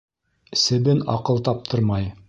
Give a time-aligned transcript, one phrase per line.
[0.61, 2.13] Себен аҡыл таптырмай...